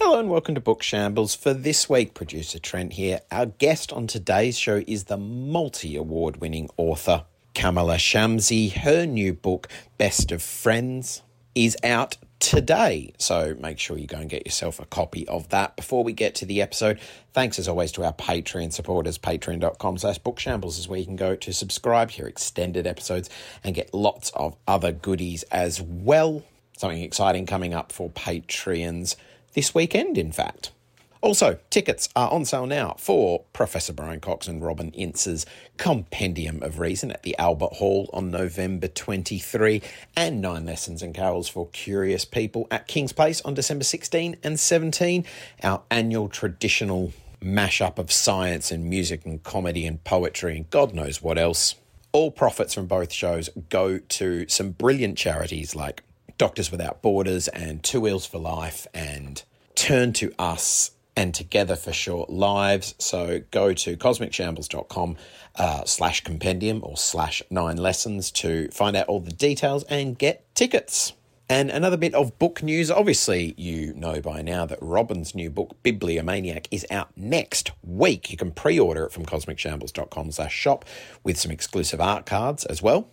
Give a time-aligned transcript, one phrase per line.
[0.00, 1.34] Hello and welcome to Book Shambles.
[1.34, 3.20] For this week, producer Trent here.
[3.32, 7.24] Our guest on today's show is the multi award winning author
[7.56, 8.70] Kamila Shamsie.
[8.72, 9.66] Her new book,
[9.98, 11.22] Best of Friends,
[11.56, 13.12] is out today.
[13.18, 15.74] So make sure you go and get yourself a copy of that.
[15.74, 17.00] Before we get to the episode,
[17.32, 19.18] thanks as always to our Patreon supporters.
[19.18, 23.28] Patreon.com slash bookshambles is where you can go to subscribe, hear extended episodes,
[23.64, 26.44] and get lots of other goodies as well.
[26.76, 29.16] Something exciting coming up for Patreons
[29.54, 30.70] this weekend, in fact.
[31.20, 35.44] Also, tickets are on sale now for Professor Brian Cox and Robin Ince's
[35.76, 39.82] Compendium of Reason at the Albert Hall on November 23
[40.16, 44.60] and Nine Lessons and Carols for Curious People at King's Place on December 16 and
[44.60, 45.24] 17.
[45.64, 51.20] Our annual traditional mashup of science and music and comedy and poetry and God knows
[51.20, 51.74] what else.
[52.12, 56.04] All profits from both shows go to some brilliant charities like
[56.38, 59.42] Doctors Without Borders and Two Wheels for Life and
[59.74, 62.94] Turn to Us and Together for Short Lives.
[62.98, 65.16] So go to cosmicshambles.com
[65.56, 70.54] uh, slash compendium or slash nine lessons to find out all the details and get
[70.54, 71.12] tickets.
[71.50, 72.88] And another bit of book news.
[72.88, 78.30] Obviously, you know by now that Robin's new book, Bibliomaniac, is out next week.
[78.30, 80.84] You can pre-order it from cosmicshambles.com slash shop
[81.24, 83.08] with some exclusive art cards as well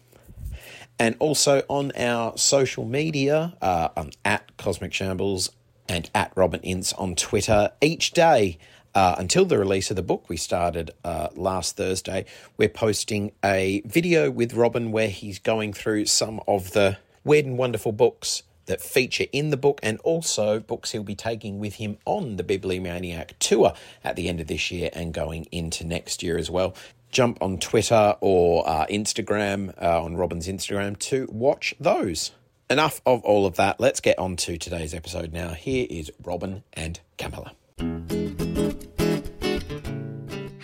[0.99, 5.51] and also on our social media uh, um, at Cosmic Shambles
[5.88, 8.57] and at Robin Ince on Twitter each day.
[8.94, 12.23] Uh, until the release of the book we started uh, last Thursday,
[12.55, 17.57] we're posting a video with Robin where he's going through some of the weird and
[17.57, 21.97] wonderful books that feature in the book and also books he'll be taking with him
[22.05, 23.73] on the Bibliomaniac tour
[24.03, 26.73] at the end of this year and going into next year as well
[27.16, 32.31] jump on Twitter or uh, Instagram, uh, on Robin's Instagram, to watch those.
[32.70, 33.80] Enough of all of that.
[33.80, 35.50] Let's get on to today's episode now.
[35.50, 38.15] Here is Robin and Kamila.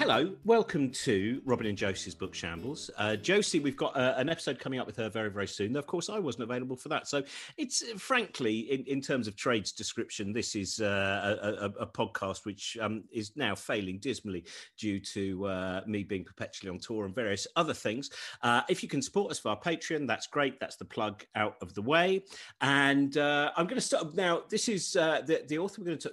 [0.02, 2.90] Hello, welcome to Robin and Josie's Book Shambles.
[2.98, 5.76] Uh, Josie, we've got uh, an episode coming up with her very, very soon.
[5.76, 7.08] Of course, I wasn't available for that.
[7.08, 7.22] So
[7.56, 11.86] it's uh, frankly, in, in terms of trades description, this is uh, a, a, a,
[11.86, 14.44] podcast which um, is now failing dismally
[14.76, 18.10] due to uh, me being perpetually on tour and various other things.
[18.42, 20.60] Uh, if you can support us via Patreon, that's great.
[20.60, 22.24] That's the plug out of the way.
[22.62, 24.42] And I'm going to start now.
[24.50, 26.12] This is the, the author we're going to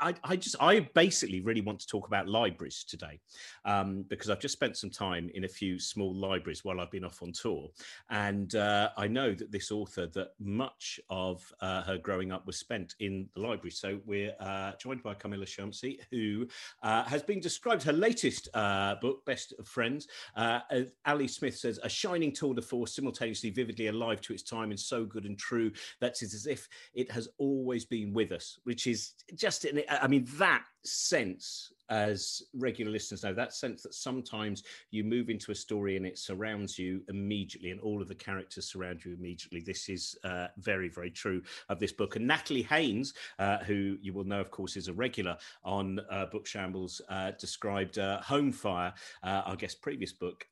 [0.00, 3.20] I, I, just I basically really want to talk about libraries today
[3.64, 7.04] um, because I've just spent some time in a few small libraries while I've been
[7.04, 7.68] off on tour,
[8.10, 12.56] and uh, I know that this author that much of uh, her growing up was
[12.58, 13.70] spent in the library.
[13.70, 16.46] So we're uh, joined by Kamila Shamsie, who
[16.82, 20.08] uh, has been described her latest uh, book, Best of Friends.
[20.36, 20.60] Uh,
[21.06, 24.78] Ali Smith says a shining tour de force, simultaneously vividly alive to its time and
[24.78, 25.70] so good and true
[26.00, 30.06] that it's as if it has always been with us, which is just an I
[30.06, 35.54] mean, that sense as regular listeners know that sense that sometimes you move into a
[35.54, 39.60] story and it surrounds you immediately and all of the characters surround you immediately.
[39.60, 42.16] This is uh, very very true of this book.
[42.16, 46.26] And natalie haynes uh, who you will know of course is a regular on uh,
[46.26, 50.44] book shambles uh, described uh, home fire uh, our guest previous book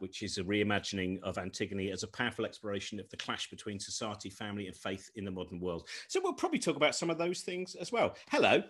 [0.00, 4.28] which is a reimagining of antigone as a powerful exploration of the clash between society
[4.28, 5.88] family and faith in the modern world.
[6.08, 8.14] So we'll probably talk about some of those things as well.
[8.30, 8.62] Hello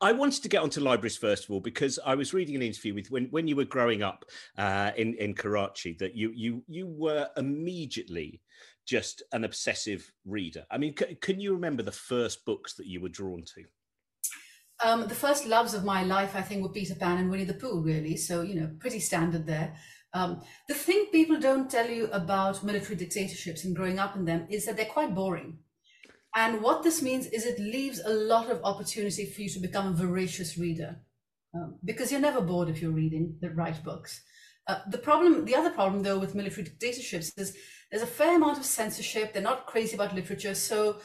[0.00, 2.94] I wanted to get onto libraries first of all because I was reading an interview
[2.94, 4.24] with when, when you were growing up
[4.58, 8.40] uh, in in Karachi that you you you were immediately
[8.86, 10.64] just an obsessive reader.
[10.70, 13.64] I mean, c- can you remember the first books that you were drawn to?
[14.84, 17.54] Um, the first loves of my life, I think, were Peter Pan and Winnie the
[17.54, 18.16] Pooh, really.
[18.16, 19.76] So you know, pretty standard there.
[20.12, 24.46] Um, the thing people don't tell you about military dictatorships and growing up in them
[24.48, 25.58] is that they're quite boring.
[26.34, 29.88] And what this means is it leaves a lot of opportunity for you to become
[29.88, 30.96] a voracious reader
[31.54, 34.22] um, because you're never bored if you're reading the right books.
[34.66, 37.56] Uh, the problem, the other problem though with military dictatorships is
[37.90, 39.32] there's a fair amount of censorship.
[39.32, 40.96] They're not crazy about literature, so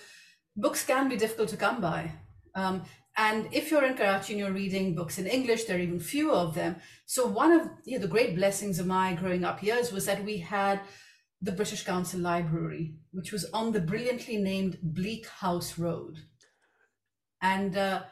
[0.55, 2.11] books can be difficult to come by.
[2.55, 2.83] Um,
[3.17, 6.33] and if you're in Karachi and you're reading books in English, there are even fewer
[6.33, 6.77] of them.
[7.05, 10.23] So one of you know, the great blessings of my growing up years was that
[10.23, 10.79] we had
[11.41, 16.17] the British Council Library, which was on the brilliantly named Bleak House Road.
[17.41, 18.03] And uh,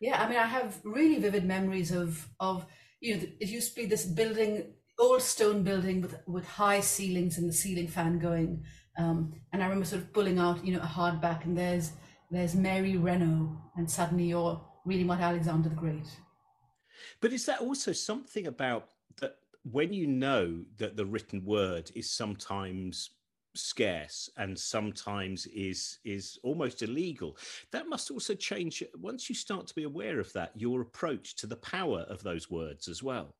[0.00, 2.66] yeah, I mean, I have really vivid memories of of
[3.00, 7.38] you know, it used to be this building, old stone building with with high ceilings
[7.38, 8.64] and the ceiling fan going.
[8.98, 11.92] Um, and I remember sort of pulling out, you know, a hardback, and there's
[12.30, 16.08] there's Mary Renault, and suddenly you're reading about Alexander the Great.
[17.20, 18.90] But is that also something about
[19.70, 23.10] when you know that the written word is sometimes
[23.54, 27.36] scarce and sometimes is is almost illegal
[27.72, 28.82] that must also change.
[28.98, 32.50] Once you start to be aware of that your approach to the power of those
[32.50, 33.34] words as well.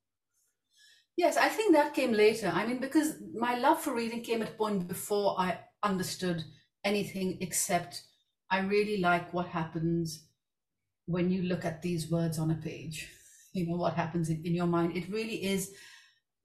[1.16, 2.50] Yes i think that came later.
[2.52, 6.42] I mean because my love for reading came at a point before i understood
[6.84, 8.02] anything except
[8.50, 10.26] i really like what happens
[11.06, 13.08] when you look at these words on a page.
[13.52, 14.96] You know what happens in, in your mind.
[14.96, 15.72] It really is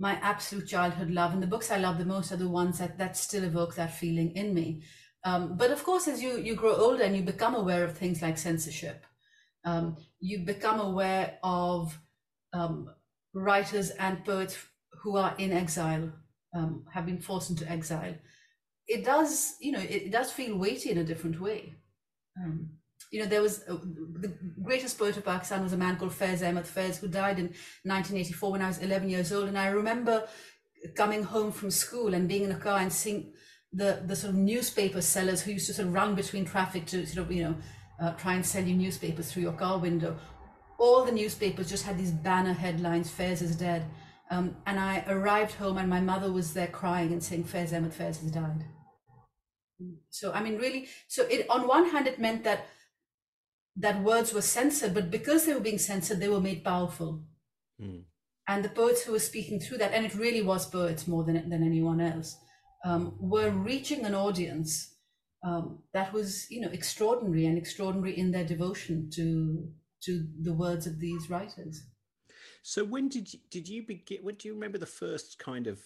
[0.01, 2.97] my absolute childhood love and the books i love the most are the ones that
[2.97, 4.81] that still evoke that feeling in me.
[5.23, 8.21] Um, but of course as you you grow older and you become aware of things
[8.21, 9.05] like censorship
[9.63, 11.99] um, you become aware of
[12.53, 12.89] um,
[13.33, 14.57] writers and poets
[15.01, 16.11] who are in exile
[16.55, 18.15] um, have been forced into exile.
[18.87, 21.75] It does you know it, it does feel weighty in a different way.
[22.41, 22.69] Um,
[23.11, 26.47] you know, there was uh, the greatest poet of Pakistan was a man called Faiz
[26.47, 27.47] Ahmad Faiz, who died in
[27.83, 29.49] 1984 when I was 11 years old.
[29.49, 30.27] And I remember
[30.95, 33.33] coming home from school and being in a car and seeing
[33.73, 37.05] the, the sort of newspaper sellers who used to sort of run between traffic to
[37.05, 37.55] sort of, you know,
[38.01, 40.17] uh, try and sell you newspapers through your car window.
[40.79, 43.85] All the newspapers just had these banner headlines, Faiz is dead.
[44.31, 47.91] Um, and I arrived home and my mother was there crying and saying, Faiz Ahmad
[47.91, 48.63] Faiz has died.
[50.09, 52.67] So, I mean, really, so it, on one hand, it meant that
[53.75, 57.23] that words were censored, but because they were being censored, they were made powerful.
[57.81, 58.03] Mm.
[58.47, 61.49] And the poets who were speaking through that, and it really was poets more than,
[61.49, 62.37] than anyone else,
[62.83, 64.95] um, were reaching an audience
[65.43, 69.71] um, that was, you know, extraordinary and extraordinary in their devotion to
[70.03, 71.83] to the words of these writers.
[72.63, 74.19] So when did you, did you begin?
[74.23, 75.79] When do you remember the first kind of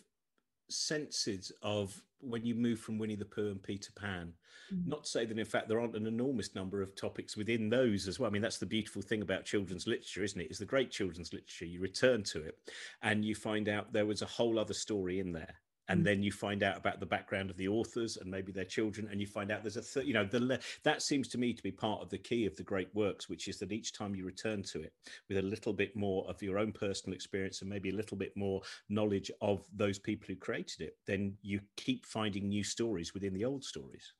[0.69, 4.33] senses of when you move from Winnie the Pooh and Peter Pan.
[4.73, 4.87] Mm.
[4.87, 8.07] Not to say that, in fact, there aren't an enormous number of topics within those
[8.07, 8.29] as well.
[8.29, 10.51] I mean, that's the beautiful thing about children's literature, isn't it?
[10.51, 11.65] Is the great children's literature.
[11.65, 12.57] You return to it
[13.01, 15.55] and you find out there was a whole other story in there
[15.87, 16.03] and mm.
[16.03, 19.21] then you find out about the background of the authors and maybe their children and
[19.21, 21.71] you find out there's a th- you know the that seems to me to be
[21.71, 24.63] part of the key of the great works which is that each time you return
[24.63, 24.93] to it
[25.29, 28.35] with a little bit more of your own personal experience and maybe a little bit
[28.35, 33.33] more knowledge of those people who created it then you keep finding new stories within
[33.33, 34.13] the old stories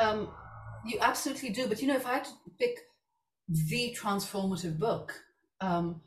[0.00, 0.28] um,
[0.86, 2.78] you absolutely do but you know if i had to pick
[3.48, 5.12] the transformative book
[5.60, 6.00] um,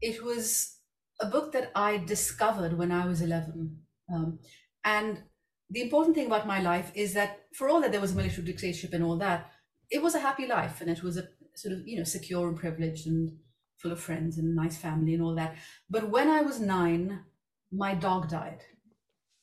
[0.00, 0.79] it was
[1.20, 3.76] a book that I discovered when I was 11.
[4.12, 4.38] Um,
[4.84, 5.22] and
[5.68, 8.46] the important thing about my life is that for all that there was a military
[8.46, 9.50] dictatorship and all that,
[9.90, 12.58] it was a happy life and it was a sort of, you know, secure and
[12.58, 13.36] privileged and
[13.78, 15.56] full of friends and nice family and all that.
[15.88, 17.24] But when I was nine,
[17.72, 18.62] my dog died.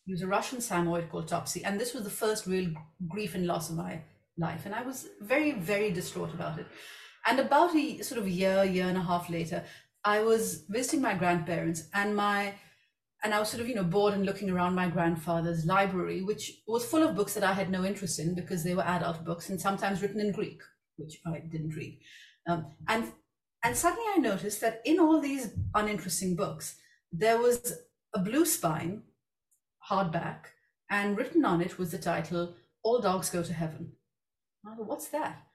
[0.06, 1.64] He was a Russian Samoyed called Topsy.
[1.64, 2.72] And this was the first real
[3.08, 4.02] grief and loss of my
[4.38, 4.66] life.
[4.66, 6.68] And I was very, very distraught about it.
[7.26, 9.64] And about a sort of year, year and a half later,
[10.08, 12.54] I was visiting my grandparents and my
[13.24, 16.62] and I was sort of, you know, bored and looking around my grandfather's library, which
[16.66, 19.50] was full of books that I had no interest in because they were adult books
[19.50, 20.62] and sometimes written in Greek,
[20.96, 22.00] which I didn't read.
[22.48, 23.12] Um, and
[23.66, 26.76] and suddenly I noticed that in all these uninteresting books,
[27.12, 27.74] there was
[28.14, 29.04] a blue spine,
[29.90, 30.40] hardback,
[30.90, 33.92] and written on it was the title "All Dogs Go to Heaven."
[34.64, 35.47] Thought, what's that?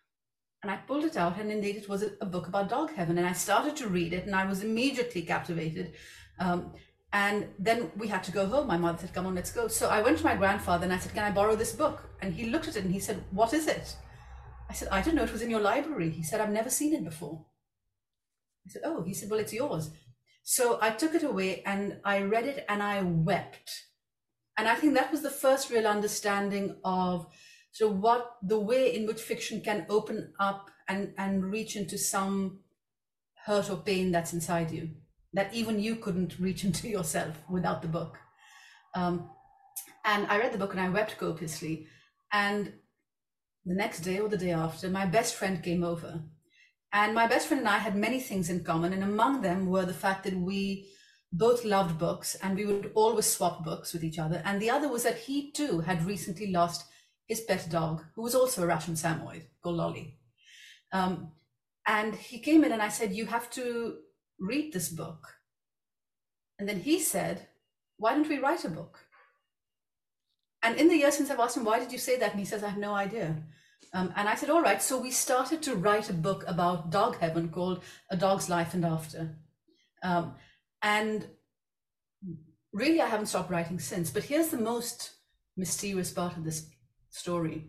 [0.63, 3.19] And I pulled it out, and indeed it was a, book about dog heaven.
[3.19, 5.95] And I started to read it, and I was immediately captivated.
[6.39, 6.73] Um,
[7.13, 8.69] and then we had to go home.
[8.69, 9.67] My mother said, Come on, let's go.
[9.69, 12.09] So I went to my grandfather and I said, Can I borrow this book?
[12.23, 13.97] And he looked at it and he said, What is it?
[14.71, 15.25] I said, I don't know.
[15.25, 16.11] It was in your library.
[16.11, 17.45] He said, I've never seen it before.
[18.67, 19.91] I said, Oh, he said, Well, it's yours.
[20.43, 23.87] So I took it away and I read it and I wept.
[24.57, 27.27] And I think that was the first real understanding of
[27.73, 32.61] so what the way in which fiction can open up and, and reach into some
[33.47, 34.91] hurt or pain that's inside you
[35.35, 38.19] that even you couldn't reach into yourself without the book.
[38.95, 39.31] Um,
[40.05, 41.87] and I read the book and I wept copiously.
[42.33, 42.73] And
[43.65, 46.23] the next day or the day after, my best friend came over.
[46.93, 48.93] And my best friend and I had many things in common.
[48.93, 50.89] And among them were the fact that we
[51.33, 54.43] both loved books and we would always swap books with each other.
[54.45, 56.85] And the other was that he too had recently lost
[57.27, 60.19] his pet dog, who was also a Russian Samoyed, called Lolly.
[60.93, 61.33] Um,
[61.87, 63.97] and he came in and I said, You have to
[64.39, 65.27] read this book.
[66.59, 67.49] And then he said,
[67.97, 69.01] Why don't we write a book?
[70.63, 72.33] And in the years since I've asked him, Why did you say that?
[72.33, 73.43] And he says, I have no idea.
[73.95, 74.83] Um, and I said, All right.
[74.83, 78.85] So we started to write a book about dog heaven called A Dog's Life and
[78.85, 79.37] After.
[80.03, 80.35] Um,
[80.83, 81.27] and
[82.73, 84.11] really, I haven't stopped writing since.
[84.11, 85.13] But here's the most
[85.57, 86.69] mysterious part of this
[87.13, 87.67] story.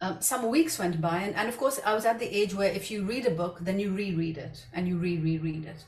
[0.00, 2.70] Um, some weeks went by, and, and of course, I was at the age where
[2.70, 5.84] if you read a book, then you reread it and you re reread it.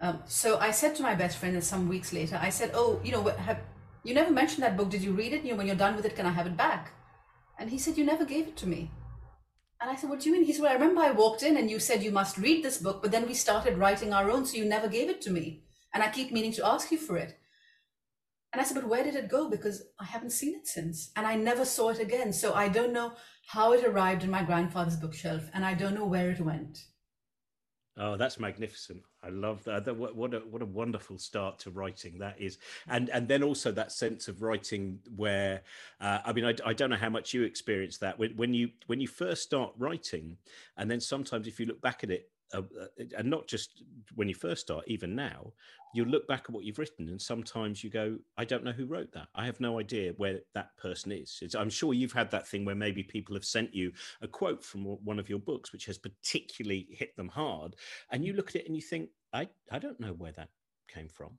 [0.00, 3.00] Um, so I said to my best friend and some weeks later, I said, "Oh,
[3.04, 3.60] you know, have,
[4.02, 4.90] you never mentioned that book.
[4.90, 5.44] Did you read it?
[5.44, 6.92] You know, when you're done with it, can I have it back?"
[7.58, 8.90] And he said, "You never gave it to me."
[9.80, 10.44] And I said, What do you mean?
[10.44, 12.78] He said, Well, I remember I walked in and you said you must read this
[12.78, 15.62] book, but then we started writing our own, so you never gave it to me.
[15.92, 17.38] And I keep meaning to ask you for it.
[18.56, 19.50] And I said, But where did it go?
[19.50, 21.10] Because I haven't seen it since.
[21.14, 22.32] And I never saw it again.
[22.32, 23.12] So I don't know
[23.48, 26.86] how it arrived in my grandfather's bookshelf, and I don't know where it went.
[27.98, 29.02] Oh, that's magnificent!
[29.22, 29.94] I love that.
[29.94, 32.56] What, a what a wonderful start to writing that is,
[32.88, 35.60] and and then also that sense of writing where,
[36.00, 38.70] uh, I mean, I, I don't know how much you experience that when, when you
[38.86, 40.38] when you first start writing,
[40.78, 42.62] and then sometimes if you look back at it uh,
[43.16, 43.82] and not just
[44.14, 45.52] when you first start, even now,
[45.94, 48.86] you look back at what you've written, and sometimes you go, "I don't know who
[48.86, 49.28] wrote that.
[49.34, 52.64] I have no idea where that person is." It's, I'm sure you've had that thing
[52.64, 55.98] where maybe people have sent you a quote from one of your books, which has
[55.98, 57.76] particularly hit them hard,
[58.10, 60.50] and you look at it and you think, "I I don't know where that
[60.88, 61.38] came from."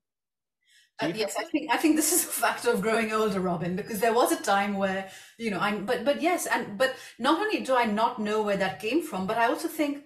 [0.99, 3.99] Uh, yes, I think I think this is a factor of growing older, Robin, because
[3.99, 7.59] there was a time where you know I'm, but but yes, and but not only
[7.59, 10.03] do I not know where that came from, but I also think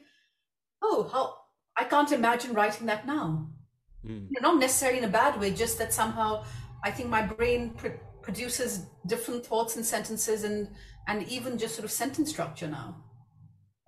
[0.82, 1.38] oh, how
[1.78, 3.50] I can't imagine writing that now.
[4.06, 4.28] Mm.
[4.42, 6.44] Not necessarily in a bad way, just that somehow
[6.84, 10.70] I think my brain pr- produces different thoughts and sentences and
[11.08, 13.04] and even just sort of sentence structure now.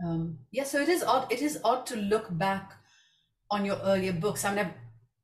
[0.05, 1.31] Um, yeah, so it is odd.
[1.31, 2.73] It is odd to look back
[3.49, 4.43] on your earlier books.
[4.43, 4.73] I mean, I've,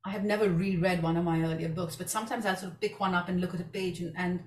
[0.06, 3.00] I have never reread one of my earlier books, but sometimes I sort of pick
[3.00, 4.42] one up and look at a page, and, and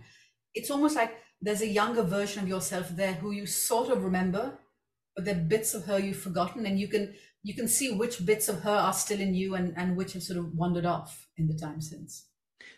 [0.55, 4.59] it's almost like there's a younger version of yourself there who you sort of remember,
[5.15, 8.25] but there are bits of her you've forgotten and you can you can see which
[8.25, 11.29] bits of her are still in you and and which have sort of wandered off
[11.37, 12.27] in the time since.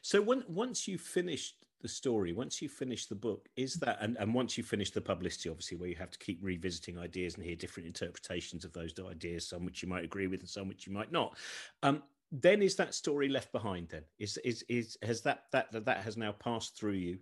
[0.02, 4.16] So when once you've finished the story once you finish the book is that and,
[4.16, 7.44] and once you finish the publicity obviously where you have to keep revisiting ideas and
[7.44, 10.86] hear different interpretations of those ideas some which you might agree with and some which
[10.86, 11.36] you might not
[11.82, 12.02] um,
[12.42, 14.02] then is that story left behind then?
[14.18, 17.18] Is is is has that that that has now passed through you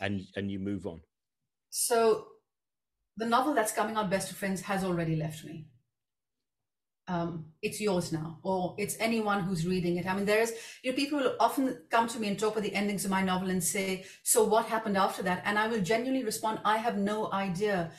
[0.00, 1.00] and and you move on?
[1.70, 2.26] So
[3.20, 5.66] the novel that's coming out, Best of Friends, has already left me.
[7.06, 10.06] Um, it's yours now, or it's anyone who's reading it.
[10.06, 12.74] I mean, there's, you know, people will often come to me and talk about the
[12.74, 15.42] endings of my novel and say, So what happened after that?
[15.44, 17.90] And I will genuinely respond, I have no idea.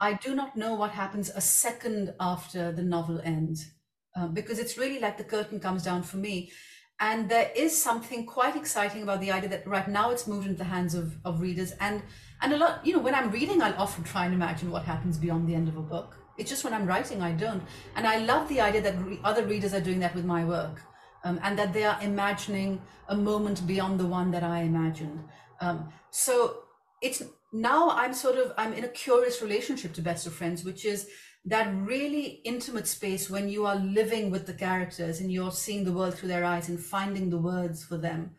[0.00, 3.72] I do not know what happens a second after the novel ends,
[4.16, 6.52] uh, because it's really like the curtain comes down for me.
[7.00, 10.58] And there is something quite exciting about the idea that right now it's moved into
[10.58, 11.72] the hands of, of readers.
[11.80, 12.02] And
[12.42, 15.18] and a lot, you know, when I'm reading, I'll often try and imagine what happens
[15.18, 16.16] beyond the end of a book.
[16.38, 17.62] It's just when I'm writing, I don't.
[17.96, 20.80] And I love the idea that re- other readers are doing that with my work
[21.24, 25.22] um, and that they are imagining a moment beyond the one that I imagined.
[25.60, 26.62] Um, so
[27.02, 30.84] it's now I'm sort of, I'm in a curious relationship to Best of Friends, which
[30.84, 31.08] is
[31.44, 35.92] that really intimate space when you are living with the characters and you're seeing the
[35.92, 38.30] world through their eyes and finding the words for them.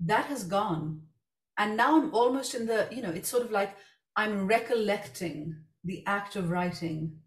[0.00, 1.02] That has gone
[1.58, 3.74] and now i'm almost in the you know it's sort of like
[4.16, 7.18] i'm recollecting the act of writing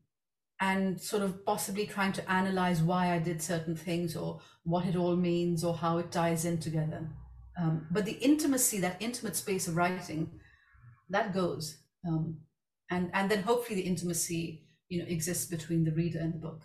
[0.61, 4.95] and sort of possibly trying to analyze why i did certain things or what it
[4.95, 7.09] all means or how it ties in together.
[7.59, 10.39] Um, but the intimacy that intimate space of writing
[11.09, 11.79] that goes.
[12.07, 12.37] Um,
[12.91, 16.61] and and then hopefully the intimacy you know exists between the reader and the book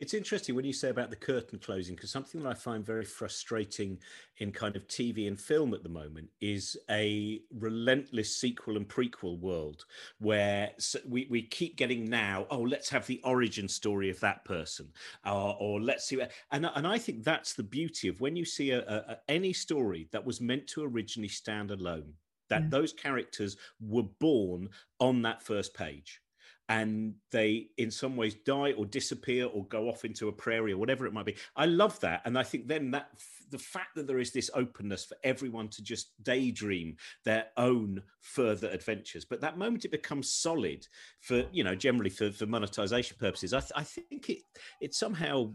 [0.00, 3.04] it's interesting when you say about the curtain closing, because something that I find very
[3.04, 3.98] frustrating
[4.38, 9.38] in kind of TV and film at the moment is a relentless sequel and prequel
[9.38, 9.84] world
[10.18, 10.70] where
[11.06, 14.88] we, we keep getting now, oh, let's have the origin story of that person,
[15.26, 16.18] uh, or let's see.
[16.50, 20.08] And, and I think that's the beauty of when you see a, a, any story
[20.12, 22.14] that was meant to originally stand alone,
[22.48, 22.70] that mm.
[22.70, 26.22] those characters were born on that first page
[26.70, 30.78] and they in some ways die or disappear or go off into a prairie or
[30.78, 31.34] whatever it might be.
[31.56, 32.22] I love that.
[32.24, 33.10] And i think then that
[33.50, 38.68] the fact that there is this openness for everyone to just daydream their own further
[38.68, 39.24] adventures.
[39.24, 40.86] But that moment it becomes solid
[41.20, 44.42] for you know generally for, for monetization purposes I, th- I think it
[44.80, 45.52] it somehow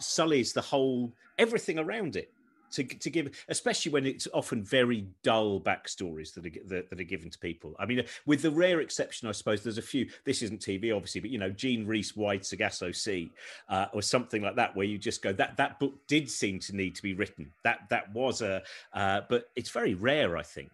[0.00, 2.32] sullies the whole everything around it
[2.72, 7.04] to, to give, especially when it's often very dull backstories that are that, that, are
[7.04, 7.74] given to people.
[7.78, 10.08] I mean, with the rare exception, I suppose there's a few.
[10.24, 13.30] This isn't TV, obviously, but you know, Jean Rhys, Wide Sargasso Sea,
[13.68, 16.74] uh, or something like that, where you just go that that book did seem to
[16.74, 17.52] need to be written.
[17.64, 18.62] That that was a,
[18.92, 20.70] uh, but it's very rare, I think.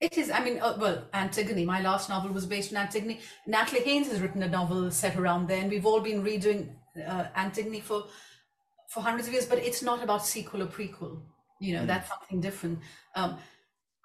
[0.00, 0.30] It is.
[0.30, 1.64] I mean, uh, well, Antigone.
[1.64, 3.20] My last novel was based on Antigone.
[3.46, 6.70] Natalie Haynes has written a novel set around there, and we've all been redoing
[7.06, 8.06] uh, Antigone for
[8.92, 11.22] for hundreds of years, but it's not about sequel or prequel.
[11.60, 11.86] You know, mm.
[11.86, 12.80] that's something different.
[13.16, 13.38] Um,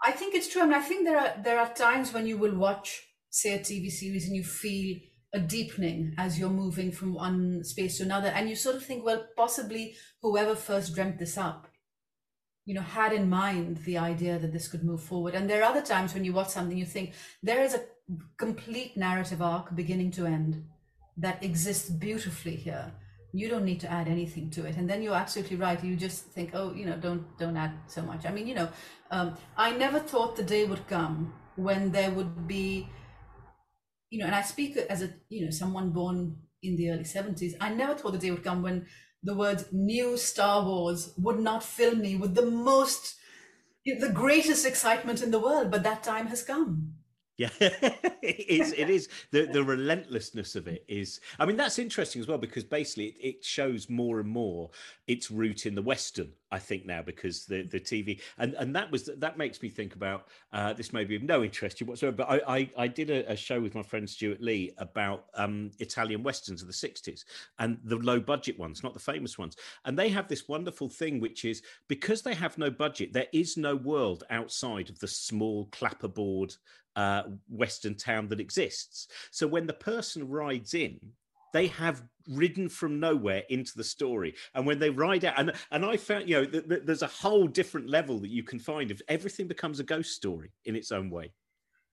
[0.02, 0.62] I think it's true.
[0.62, 3.60] I mean, I think there are there are times when you will watch, say, a
[3.60, 4.98] TV series and you feel
[5.34, 9.04] a deepening as you're moving from one space to another, and you sort of think,
[9.04, 11.68] well, possibly whoever first dreamt this up,
[12.66, 15.36] you know, had in mind the idea that this could move forward.
[15.36, 17.14] And there are other times when you watch something, you think
[17.44, 17.84] there is a
[18.38, 20.64] complete narrative arc beginning to end
[21.18, 22.94] that exists beautifully here
[23.38, 24.76] you don't need to add anything to it.
[24.78, 25.84] And then you're absolutely right.
[25.84, 28.26] You just think oh you know don't don't add so much.
[28.26, 28.70] I mean you know
[29.12, 32.88] um, i never thought the day would come when there would be
[34.10, 37.54] you know and i speak as a you know someone born in the early 70s
[37.62, 38.86] i never thought the day would come when
[39.24, 43.16] the word new star wars would not fill me with the most
[44.00, 45.72] the greatest excitement in the world.
[45.72, 46.94] But that time has come
[47.38, 48.74] yeah, it is.
[48.74, 51.20] It is the the relentlessness of it is.
[51.40, 54.72] I mean, that's interesting as well because basically it, it, shows more and more
[55.08, 56.34] its root in the Western.
[56.52, 59.96] I think now because the the TV and and that was that makes me think
[59.96, 60.94] about uh, this.
[60.94, 63.36] May be of no interest to you whatsoever, but I I, I did a, a,
[63.36, 67.26] show with my friend Stewart Lee about um, Italian westerns of the '60s
[67.60, 69.58] and the low budget ones, not the famous ones.
[69.86, 73.58] And they have this wonderful thing, which is because they have no budget, there is
[73.58, 76.56] no world outside of the small clapperboard
[76.96, 79.08] uh, Western town that exists.
[79.32, 81.00] So when the person rides in,
[81.54, 84.36] they have ridden from nowhere into the story.
[84.54, 87.08] And when they ride out and and i found you know th- th- there's a
[87.08, 90.92] whole different level that you can find if everything becomes a ghost story in its
[90.92, 91.34] own way.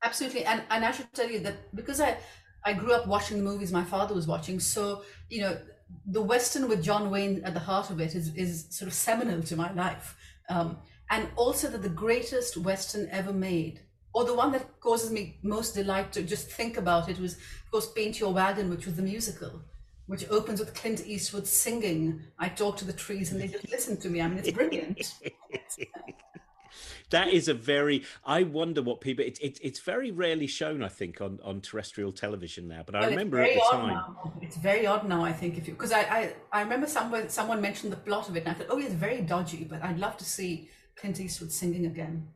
[0.02, 0.44] Absolutely.
[0.44, 2.16] And and i should tell you that because i
[2.64, 5.58] i grew up watching the movies my father was watching so you know
[6.06, 9.42] the western with john wayne at the heart of it is is sort of seminal
[9.42, 10.16] to my life.
[10.48, 10.78] Um,
[11.10, 13.80] and also that the greatest western ever made
[14.14, 17.70] or the one that causes me most delight to just think about it was, of
[17.70, 19.60] course, Paint Your Wagon, which was the musical,
[20.06, 22.22] which opens with Clint Eastwood singing.
[22.38, 24.20] I talk to the trees and they just listen to me.
[24.22, 25.14] I mean, it's brilliant.
[27.10, 30.88] that is a very i wonder what people it, it, it's very rarely shown i
[30.88, 34.32] think on on terrestrial television now but i well, remember at the time now.
[34.40, 37.60] it's very odd now i think if you because I, I i remember someone someone
[37.60, 40.16] mentioned the plot of it and i thought oh it's very dodgy but i'd love
[40.16, 42.26] to see clint eastwood singing again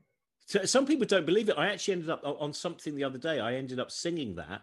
[0.48, 1.56] so some people don't believe it.
[1.58, 3.38] I actually ended up on something the other day.
[3.38, 4.62] I ended up singing that,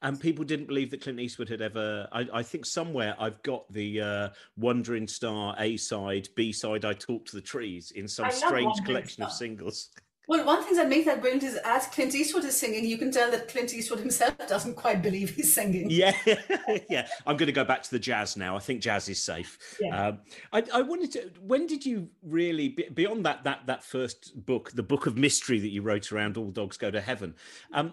[0.00, 2.08] and people didn't believe that Clint Eastwood had ever.
[2.10, 6.86] I, I think somewhere I've got the uh, Wandering Star A side, B side.
[6.86, 9.28] I talk to the trees in some strange collection Star.
[9.28, 9.90] of singles.
[10.28, 13.12] Well, one thing that makes that brilliant is as Clint Eastwood is singing, you can
[13.12, 15.88] tell that Clint Eastwood himself doesn't quite believe he's singing.
[15.88, 16.16] Yeah,
[16.90, 17.06] yeah.
[17.26, 18.56] I'm going to go back to the jazz now.
[18.56, 19.76] I think jazz is safe.
[19.80, 20.08] Yeah.
[20.08, 20.18] Um,
[20.52, 21.30] I, I, wanted to.
[21.40, 25.68] When did you really beyond that that that first book, the book of mystery that
[25.68, 27.34] you wrote around All Dogs Go to Heaven?
[27.72, 27.92] Um,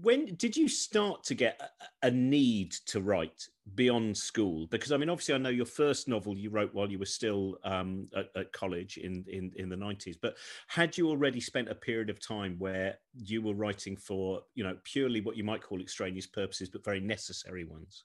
[0.00, 1.60] when did you start to get
[2.02, 4.66] a, a need to write beyond school?
[4.66, 7.58] Because i mean obviously i know your first novel you wrote while you were still
[7.64, 11.74] um, at, at, college in, in in the 90s but had you already spent a
[11.74, 15.80] period of time where you were writing for you know purely what you might call
[15.80, 18.04] extraneous purposes but very necessary ones?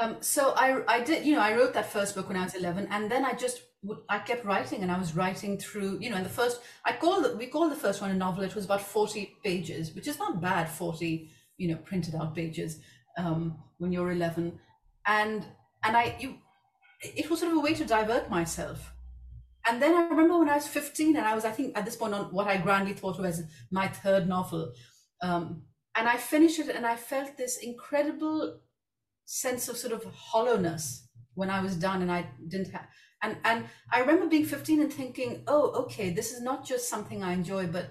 [0.00, 2.54] Um, so I, I did, you know, I wrote that first book when I was
[2.54, 3.62] 11 and then I just,
[4.08, 7.20] I kept writing and I was writing through, you know, and the first, I call
[7.20, 8.44] the, we call the first one a novel.
[8.44, 12.80] It was about 40 pages, which is not bad, 40, you know, printed out pages
[13.18, 14.58] um, when you're 11.
[15.06, 15.44] And,
[15.84, 16.36] and I, you,
[17.02, 18.92] it was sort of a way to divert myself.
[19.68, 21.96] And then I remember when I was 15 and I was, I think at this
[21.96, 24.72] point on what I grandly thought was my third novel.
[25.22, 28.60] Um, and I finished it and I felt this incredible
[29.26, 32.86] sense of sort of hollowness when I was done and I didn't have
[33.22, 37.22] and and I remember being 15 and thinking, oh, okay, this is not just something
[37.22, 37.90] I enjoy, but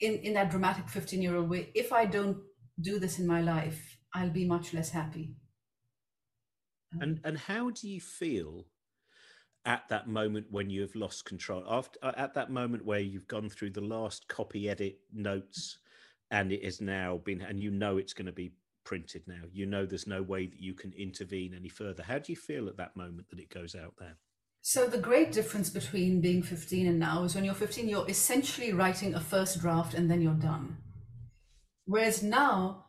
[0.00, 2.38] in, in that dramatic 15 year old way, if I don't
[2.80, 5.34] do this in my life, I'll be much less happy.
[6.92, 8.66] Um, and and how do you feel
[9.64, 11.64] at that moment when you have lost control?
[11.68, 15.78] After uh, at that moment where you've gone through the last copy edit notes
[16.30, 18.52] and it has now been and you know it's going to be
[18.84, 19.42] printed now.
[19.52, 22.02] You know there's no way that you can intervene any further.
[22.02, 24.16] How do you feel at that moment that it goes out there?
[24.62, 28.72] So the great difference between being 15 and now is when you're 15, you're essentially
[28.72, 30.78] writing a first draft and then you're done.
[31.86, 32.84] Whereas now,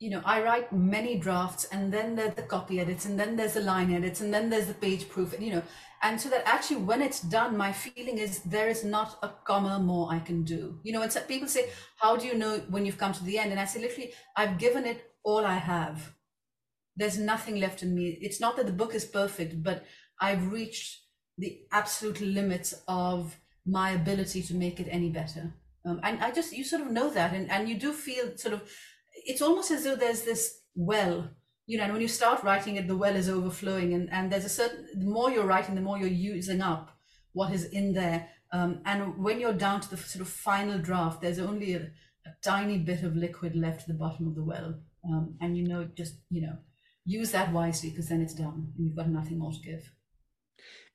[0.00, 3.54] you know, I write many drafts and then there's the copy edits and then there's
[3.54, 5.62] the line edits and then there's the page proof, and you know,
[6.02, 9.78] and so that actually when it's done my feeling is there is not a comma
[9.78, 12.84] more i can do you know and so people say how do you know when
[12.84, 16.14] you've come to the end and i say literally i've given it all I have.
[16.96, 18.18] There's nothing left in me.
[18.20, 19.84] It's not that the book is perfect, but
[20.20, 21.00] I've reached
[21.38, 25.54] the absolute limits of my ability to make it any better.
[25.84, 27.34] Um, and I just, you sort of know that.
[27.34, 28.62] And, and you do feel sort of,
[29.12, 31.30] it's almost as though there's this well
[31.66, 34.44] you know, and when you start writing it, the well is overflowing, and and there's
[34.44, 36.90] a certain the more you're writing, the more you're using up
[37.32, 38.28] what is in there.
[38.52, 41.90] Um, and when you're down to the sort of final draft, there's only a,
[42.26, 44.74] a tiny bit of liquid left at the bottom of the well,
[45.08, 46.58] um, and you know, just you know,
[47.04, 49.90] use that wisely because then it's done, and you've got nothing more to give.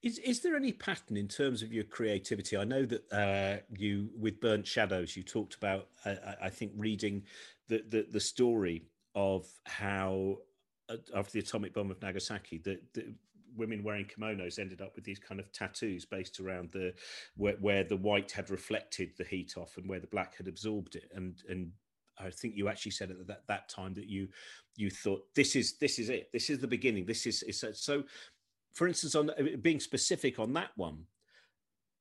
[0.04, 2.56] Is is there any pattern in terms of your creativity?
[2.56, 5.88] I know that uh, you, with Burnt Shadows, you talked about.
[6.06, 7.24] Uh, I think reading
[7.68, 10.38] the, the the story of how
[10.90, 13.16] uh, after the atomic bomb of Nagasaki, that the
[13.56, 16.94] women wearing kimonos ended up with these kind of tattoos based around the
[17.36, 20.96] where, where the white had reflected the heat off and where the black had absorbed
[20.96, 21.72] it, and and
[22.20, 24.28] I think you actually said at that that time that you
[24.76, 28.04] you thought this is this is it, this is the beginning, this is, is so
[28.78, 31.06] for instance, on uh, being specific on that one,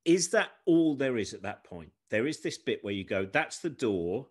[0.04, 1.90] is that all there is at that point?
[2.10, 4.28] There is this bit where you go, that's the door,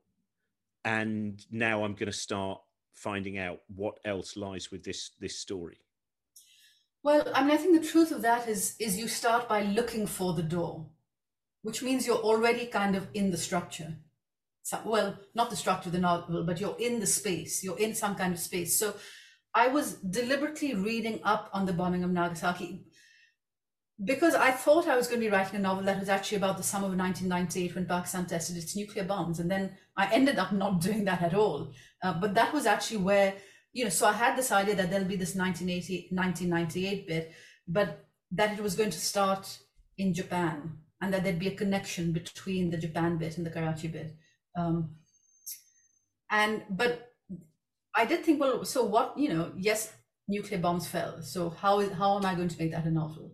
[0.86, 2.62] and now I'm going to start
[2.94, 5.80] finding out what else lies with this this story.
[7.04, 10.06] Well, I mean, I think the truth of that is is you start by looking
[10.06, 10.86] for the door,
[11.64, 13.98] which means you're already kind of in the structure.
[14.62, 17.64] So, well, not the structure of the novel, but you're in the space.
[17.64, 18.78] You're in some kind of space.
[18.78, 18.94] So
[19.56, 22.84] I was deliberately reading up on the bombing of Nagasaki
[24.04, 26.58] because I thought I was going to be writing a novel that was actually about
[26.58, 29.40] the summer of 1998 when Pakistan tested its nuclear bombs.
[29.40, 31.72] And then I ended up not doing that at all.
[32.04, 33.34] Uh, but that was actually where,
[33.72, 37.32] you know, so I had this idea that there'll be this 1980, 1998 bit,
[37.66, 39.58] but that it was going to start
[39.98, 43.88] in Japan and that there'd be a connection between the Japan bit and the Karachi
[43.88, 44.18] bit.
[44.58, 44.96] Um,
[46.30, 47.15] and, but
[47.96, 49.94] I did think, well, so what, you know, yes,
[50.28, 51.22] nuclear bombs fell.
[51.22, 53.32] So how is how am I going to make that a novel?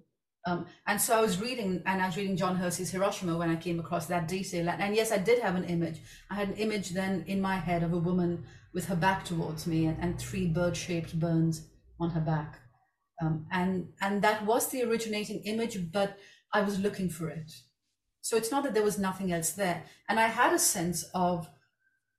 [0.48, 3.56] Um, and so I was reading, and I was reading John Hersey's Hiroshima when I
[3.56, 4.70] came across that detail.
[4.70, 6.00] And, and, yes, I did have an image.
[6.32, 8.44] I had an image then in my head of a woman
[8.74, 11.68] with her back towards me and, and three bird-shaped burns
[12.00, 12.60] on her back.
[13.22, 16.18] Um, and and that was the originating image, but
[16.52, 17.52] I was looking for it.
[18.22, 19.84] So it's not that there was nothing else there.
[20.10, 21.48] And I had a sense of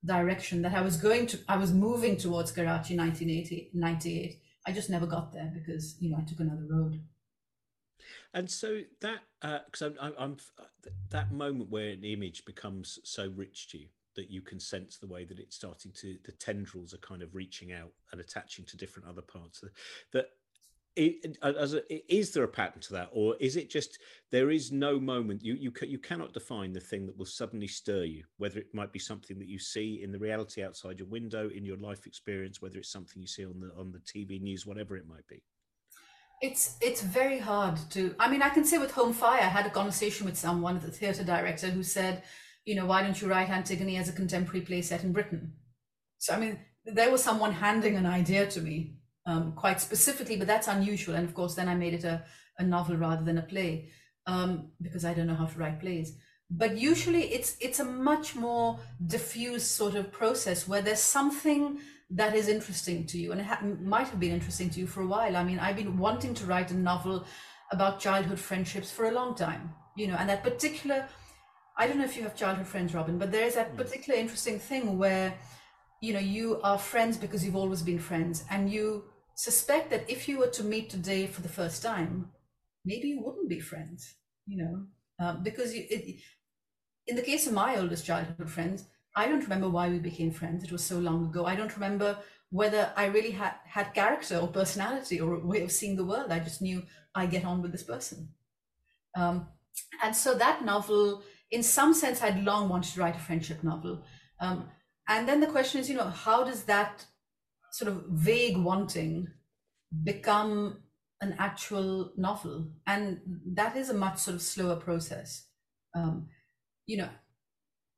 [0.05, 4.41] direction that I was going to, I was moving towards Karachi 1980, 98.
[4.67, 7.01] I just never got there because, you know, I took another road.
[8.35, 10.37] And so that, because uh, I'm, I'm,
[11.11, 15.07] that moment where an image becomes so rich to you that you can sense the
[15.07, 18.77] way that it's starting to, the tendrils are kind of reaching out and attaching to
[18.77, 19.65] different other parts.
[20.13, 20.31] That
[20.99, 21.05] Uh,
[21.43, 23.99] a, is there a pattern to that, or is it just
[24.31, 28.05] there is no moment you you you cannot define the thing that will suddenly stir
[28.05, 28.25] you?
[28.37, 31.65] Whether it might be something that you see in the reality outside your window, in
[31.65, 34.97] your life experience, whether it's something you see on the on the TV news, whatever
[34.97, 35.43] it might be.
[36.43, 38.15] It's it's very hard to.
[38.19, 40.91] I mean, I can say with Home Fire, I had a conversation with someone, the
[40.91, 42.23] theatre director, who said,
[42.67, 45.55] you know, why don't you write Antigone as a contemporary play set in Britain?
[46.19, 50.47] So I mean, there was someone handing an idea to me um, quite specifically, but
[50.47, 51.15] that's unusual.
[51.15, 52.25] And of course, then I made it a,
[52.59, 53.91] a novel rather than a play
[54.27, 56.17] um, because I don't know how to write plays.
[56.51, 61.79] But usually, it's it's a much more diffuse sort of process where there's something
[62.11, 65.01] that is interesting to you, and it ha- might have been interesting to you for
[65.01, 65.35] a while.
[65.35, 67.25] I mean, I've been wanting to write a novel
[67.71, 71.09] about childhood friendships for a long time, you know, and that particular.
[71.79, 74.59] I don't know if you have childhood friends, Robin, but there is that particular interesting
[74.59, 75.33] thing where,
[76.03, 80.29] you know, you are friends because you've always been friends, and you suspect that if
[80.29, 82.31] you were to meet today for the first time,
[82.85, 84.15] maybe you wouldn't be friends,
[84.47, 84.87] you know,
[85.25, 86.21] um, because you, it,
[87.07, 90.65] in the case of my oldest childhood friends, I don't remember why we became friends.
[90.65, 91.45] It was so long ago.
[91.45, 92.19] I don't remember
[92.51, 96.31] whether I really had, had character or personality or a way of seeing the world.
[96.31, 96.83] I just knew
[97.15, 98.29] I get on with this person.
[99.17, 99.49] Um,
[100.03, 104.03] and so that novel, in some sense, I'd long wanted to write a friendship novel.
[104.41, 104.69] Um,
[105.09, 107.05] and then the question is, you know, how does that
[107.73, 109.29] sort of vague wanting
[110.05, 110.79] become
[111.21, 112.69] an actual novel.
[112.87, 113.21] And
[113.55, 115.47] that is a much sort of slower process.
[115.95, 116.29] Um,
[116.87, 117.09] you know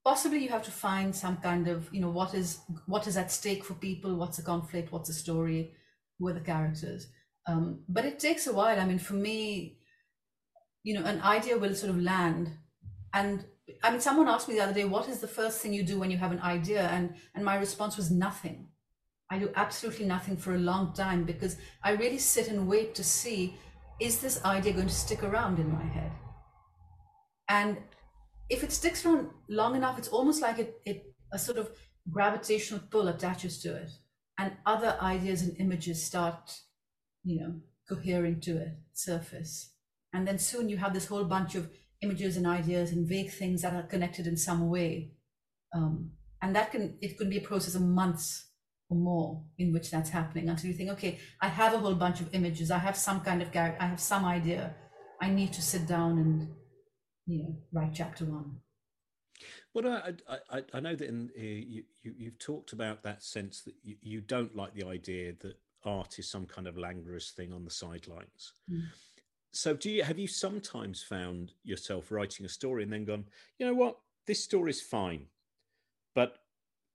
[0.04, 3.32] possibly you have to find some kind of you know what is what is at
[3.32, 5.72] stake for people what's a conflict what's a story
[6.18, 7.08] who are the characters.
[7.46, 8.78] Um, but it takes a while.
[8.78, 9.78] I mean for me
[10.82, 12.50] you know an idea will sort of land.
[13.12, 13.44] And
[13.82, 15.98] i mean someone asked me the other day what is the first thing you do
[15.98, 16.82] when you have an idea?
[16.88, 18.68] And and my response was nothing
[19.34, 23.02] I do absolutely nothing for a long time because I really sit and wait to
[23.02, 23.56] see
[24.00, 26.12] is this idea going to stick around in my head?
[27.48, 27.78] And
[28.48, 31.70] if it sticks around long enough, it's almost like it, it a sort of
[32.08, 33.90] gravitational pull attaches to it,
[34.38, 36.56] and other ideas and images start,
[37.24, 37.54] you know,
[37.88, 39.72] cohering to it, surface.
[40.12, 41.70] And then soon you have this whole bunch of
[42.02, 45.10] images and ideas and vague things that are connected in some way.
[45.74, 48.50] Um, and that can it could be a process of months
[48.94, 52.20] or more in which that's happening until you think, okay, I have a whole bunch
[52.20, 54.74] of images, I have some kind of character, I have some idea.
[55.20, 56.48] I need to sit down and,
[57.26, 58.56] you know, write chapter one.
[59.72, 63.62] Well, I, I, I know that in, uh, you, you, have talked about that sense
[63.62, 67.52] that you, you don't like the idea that art is some kind of languorous thing
[67.52, 68.52] on the sidelines.
[68.70, 68.82] Mm.
[69.52, 73.24] So, do you have you sometimes found yourself writing a story and then gone,
[73.58, 75.26] you know what, this story is fine,
[76.14, 76.38] but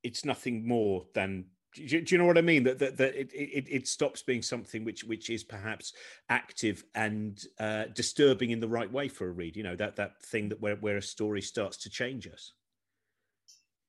[0.03, 2.63] it's nothing more than do you, do you, know what I mean?
[2.63, 5.93] That that, that it, it, it stops being something which which is perhaps
[6.29, 9.55] active and uh, disturbing in the right way for a read.
[9.55, 12.53] You know that that thing that where where a story starts to change us.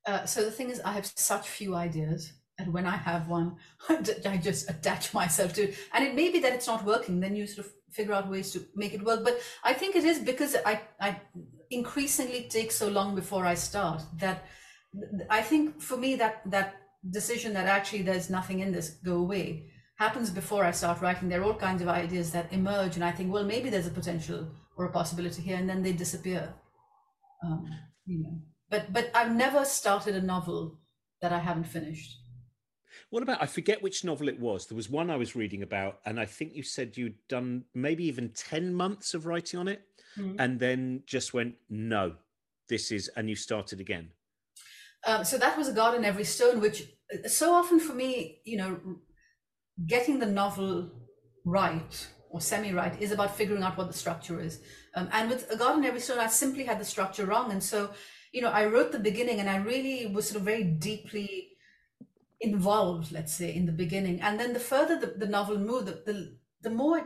[0.07, 3.57] Uh, so the thing is, I have such few ideas, and when I have one,
[3.89, 5.77] I just attach myself to it.
[5.93, 7.21] And it may be that it's not working.
[7.21, 9.25] Then you sort of figure out ways to make it work.
[9.25, 11.21] But I think it is because I I
[11.71, 14.45] increasingly take so long before I start that
[15.29, 19.71] I think for me that that decision that actually there's nothing in this, go away,
[19.97, 21.29] happens before I start writing.
[21.29, 23.91] There are all kinds of ideas that emerge, and I think, well, maybe there's a
[23.91, 26.55] potential or a possibility here, and then they disappear.
[27.45, 27.67] Um,
[28.07, 30.79] you know, but but I've never started a novel
[31.21, 32.19] that I haven't finished.
[33.11, 33.43] What about?
[33.43, 34.67] I forget which novel it was.
[34.67, 38.05] There was one I was reading about, and I think you said you'd done maybe
[38.05, 39.83] even ten months of writing on it,
[40.19, 40.37] mm-hmm.
[40.39, 42.15] and then just went, no,
[42.69, 44.11] this is, and you started again.
[45.07, 46.83] Um, so that was a God in every stone, which
[47.13, 48.81] uh, so often for me, you know,
[49.87, 50.91] getting the novel
[51.45, 54.61] right or semi-right is about figuring out what the structure is.
[54.95, 57.63] Um, and with a God in every stone, I simply had the structure wrong, and
[57.63, 57.91] so
[58.33, 61.49] you know, I wrote the beginning, and I really was sort of very deeply
[62.41, 64.21] involved, let's say, in the beginning.
[64.21, 67.03] And then the further the, the novel moved, the, the, the more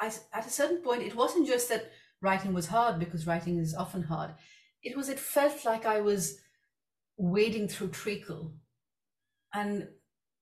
[0.00, 3.74] I, at a certain point, it wasn't just that writing was hard because writing is
[3.74, 4.34] often hard.
[4.82, 6.38] It was, it felt like I was
[7.22, 8.52] wading through treacle.
[9.54, 9.88] And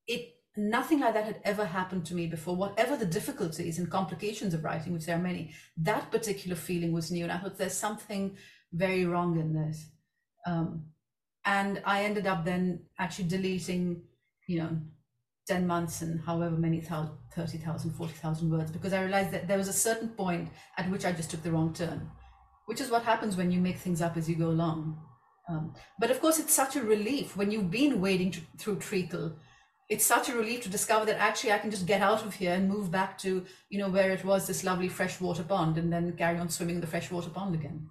[0.06, 2.56] it nothing like that had ever happened to me before.
[2.56, 7.10] Whatever the difficulties and complications of writing, which there are many, that particular feeling was
[7.10, 7.24] new.
[7.24, 8.36] And I thought there's something
[8.72, 9.90] very wrong in this.
[10.46, 10.86] Um,
[11.44, 14.02] and I ended up then actually deleting,
[14.46, 14.78] you know,
[15.48, 19.72] 10 months and however many 30,000, 40,000 words, because I realized that there was a
[19.72, 22.08] certain point at which I just took the wrong turn,
[22.66, 24.98] which is what happens when you make things up as you go along.
[25.50, 29.36] Um, but of course, it's such a relief when you've been wading t- through treacle.
[29.88, 32.54] It's such a relief to discover that actually I can just get out of here
[32.54, 36.16] and move back to, you know, where it was this lovely freshwater pond and then
[36.16, 37.88] carry on swimming in the freshwater pond again.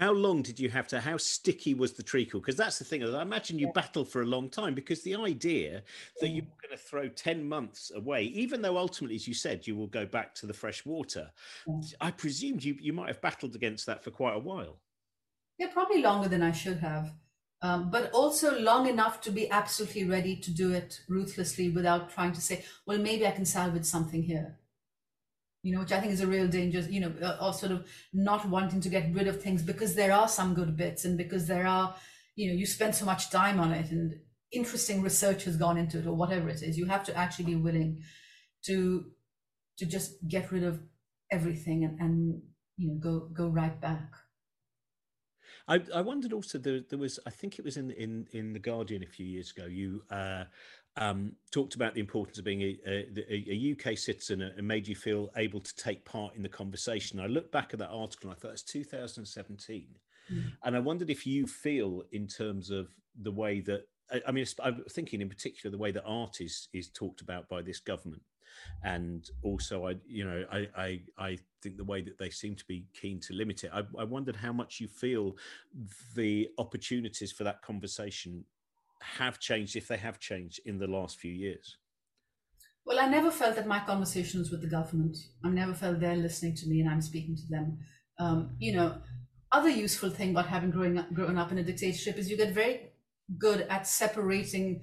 [0.00, 1.00] How long did you have to?
[1.00, 2.40] How sticky was the treacle?
[2.40, 3.02] Because that's the thing.
[3.02, 3.72] I imagine you yeah.
[3.74, 5.82] battled for a long time because the idea
[6.20, 9.74] that you're going to throw ten months away, even though ultimately, as you said, you
[9.74, 11.30] will go back to the fresh water.
[11.66, 11.80] Yeah.
[12.00, 14.78] I presumed you you might have battled against that for quite a while.
[15.58, 17.12] Yeah, probably longer than I should have,
[17.60, 22.32] um, but also long enough to be absolutely ready to do it ruthlessly without trying
[22.32, 24.58] to say, well, maybe I can salvage something here.
[25.62, 27.86] You know, which I think is a real danger, you know, uh, or sort of
[28.12, 31.46] not wanting to get rid of things because there are some good bits and because
[31.48, 31.96] there are,
[32.36, 34.14] you know, you spend so much time on it and
[34.52, 36.78] interesting research has gone into it or whatever it is.
[36.78, 38.02] You have to actually be willing
[38.66, 39.10] to
[39.78, 40.80] to just get rid of
[41.32, 42.42] everything and, and
[42.76, 44.12] you know go go right back.
[45.68, 48.58] I, I wondered also there, there was I think it was in in in the
[48.58, 49.66] Guardian a few years ago.
[49.66, 50.44] You uh,
[50.96, 54.96] um, talked about the importance of being a, a, a, UK citizen and made you
[54.96, 57.20] feel able to take part in the conversation.
[57.20, 59.86] I looked back at that article and I thought it's 2017,
[60.32, 60.52] mm.
[60.64, 62.88] and I wondered if you feel in terms of
[63.22, 63.82] the way that
[64.26, 67.62] I mean, I'm thinking in particular the way that art is is talked about by
[67.62, 68.22] this government
[68.84, 72.64] and also I you know I, I I think the way that they seem to
[72.66, 75.36] be keen to limit it I, I wondered how much you feel
[76.14, 78.44] the opportunities for that conversation
[79.00, 81.76] have changed if they have changed in the last few years.
[82.84, 86.54] Well I never felt that my conversations with the government I never felt they're listening
[86.56, 87.78] to me and I'm speaking to them.
[88.18, 88.98] Um, you know
[89.50, 92.52] other useful thing about having growing up grown up in a dictatorship is you get
[92.52, 92.92] very
[93.38, 94.82] good at separating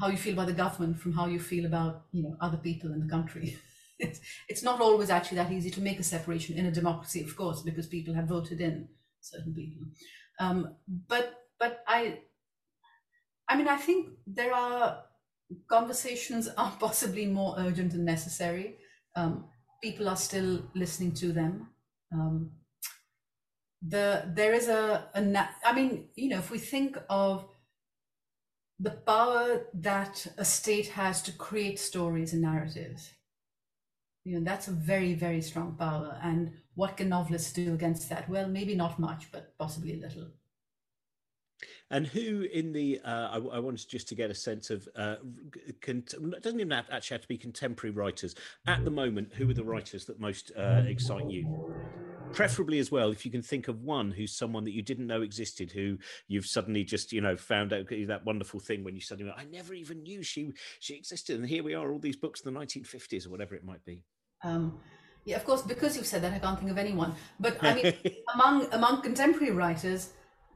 [0.00, 2.92] how you feel about the government from how you feel about you know other people
[2.92, 3.56] in the country.
[3.98, 7.36] it's, it's not always actually that easy to make a separation in a democracy, of
[7.36, 8.88] course, because people have voted in
[9.20, 9.86] certain people.
[10.40, 10.74] Um,
[11.08, 12.20] but but I
[13.48, 15.04] I mean I think there are
[15.68, 18.76] conversations are possibly more urgent and necessary.
[19.16, 19.44] Um,
[19.82, 21.68] people are still listening to them.
[22.12, 22.50] Um,
[23.86, 27.46] the there is a, a I mean you know if we think of
[28.80, 33.12] the power that a state has to create stories and narratives.
[34.24, 36.18] You know, that's a very, very strong power.
[36.22, 38.28] And what can novelists do against that?
[38.28, 40.28] Well, maybe not much, but possibly a little.
[41.90, 45.16] And who in the uh, I, I, wanted just to get a sense of uh,
[45.80, 46.04] con-
[46.40, 48.34] doesn't even have, actually have to be contemporary writers
[48.66, 49.34] at the moment.
[49.34, 51.72] Who are the writers that most uh, excite you?
[52.34, 55.22] Preferably as well, if you can think of one who's someone that you didn't know
[55.22, 59.32] existed, who you've suddenly just you know found out that wonderful thing when you suddenly
[59.36, 62.52] I never even knew she she existed, and here we are, all these books in
[62.52, 64.02] the 1950s or whatever it might be.
[64.42, 64.78] Um,
[65.24, 67.14] yeah, of course, because you've said that, I can't think of anyone.
[67.40, 67.94] But I mean,
[68.34, 70.10] among among contemporary writers,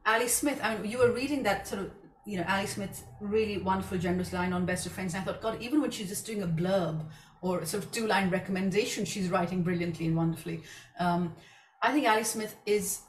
[0.06, 0.60] Ali Smith.
[0.62, 1.90] I mean, you were reading that sort of,
[2.26, 5.14] you know, Ali Smith's really wonderful, generous line on Best of Friends.
[5.14, 7.04] And I thought, God, even when she's just doing a blurb
[7.40, 10.62] or sort of two line recommendation, she's writing brilliantly and wonderfully.
[10.98, 11.34] Um,
[11.82, 13.00] I think Ali Smith is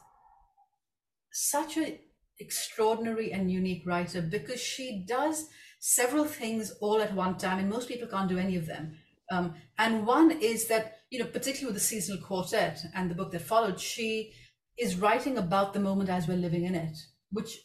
[1.31, 1.97] such an
[2.39, 7.87] extraordinary and unique writer because she does several things all at one time, and most
[7.87, 8.97] people can't do any of them.
[9.31, 13.31] Um, and one is that, you know, particularly with the seasonal quartet and the book
[13.31, 14.33] that followed, she
[14.77, 16.97] is writing about the moment as we're living in it,
[17.31, 17.59] which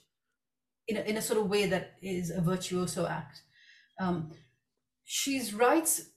[0.88, 3.40] in a, in a sort of way that is a virtuoso act.
[4.00, 4.32] Um,
[5.04, 6.10] she's writes,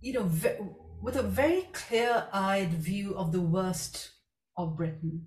[0.00, 0.58] you know, ve-
[1.04, 4.12] with a very clear-eyed view of the worst
[4.56, 5.26] of Britain,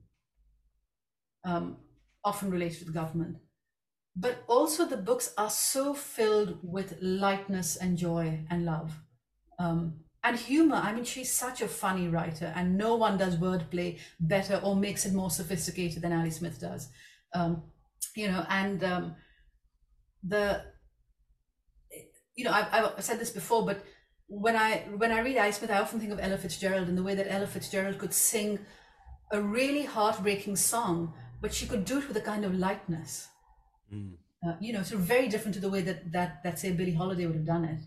[1.45, 1.77] um,
[2.25, 3.37] often related to the government.
[4.15, 8.99] But also the books are so filled with lightness and joy and love.
[9.59, 13.97] Um, and humor i mean she's such a funny writer and no one does wordplay
[14.19, 16.89] better or makes it more sophisticated than ali smith does
[17.33, 17.61] um,
[18.15, 19.15] you know and um,
[20.23, 20.63] the
[22.35, 23.83] you know I've, I've said this before but
[24.27, 27.03] when i when i read ali smith i often think of ella fitzgerald and the
[27.03, 28.59] way that ella fitzgerald could sing
[29.31, 33.27] a really heartbreaking song but she could do it with a kind of lightness
[33.93, 34.13] mm.
[34.45, 36.93] uh, you know sort of very different to the way that that that say billie
[36.93, 37.81] holiday would have done it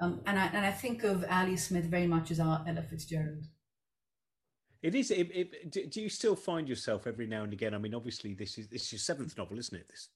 [0.00, 3.44] um, and I and I think of Ali Smith very much as our Ella Fitzgerald.
[4.82, 5.10] It is.
[5.10, 7.74] It, it, do you still find yourself every now and again?
[7.74, 9.86] I mean, obviously, this is this is your seventh novel, isn't it?
[9.88, 10.08] This.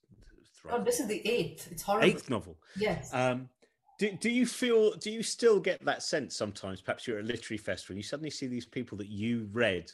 [0.70, 1.68] Oh, this is the eighth.
[1.70, 2.08] It's horrible.
[2.08, 2.56] Eighth novel.
[2.78, 3.12] Yes.
[3.12, 3.50] Um,
[3.98, 4.92] do, do you feel?
[4.96, 6.80] Do you still get that sense sometimes?
[6.80, 9.90] Perhaps you're at a literary festival and you suddenly see these people that you read,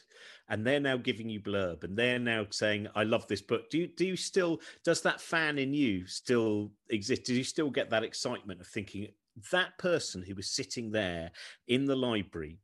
[0.49, 3.79] and they're now giving you blurb, and they're now saying, "I love this book." Do
[3.79, 3.87] you?
[3.87, 4.61] Do you still?
[4.83, 7.25] Does that fan in you still exist?
[7.25, 9.07] Do you still get that excitement of thinking,
[9.51, 11.31] that person who was sitting there
[11.67, 12.59] in the library